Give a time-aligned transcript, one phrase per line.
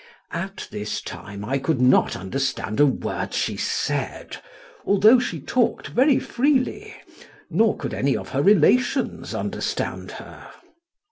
[0.33, 4.37] At this time I could not understand a word she said,
[4.83, 6.95] although she talked very freely,
[7.51, 10.49] nor could any of her relations understand her.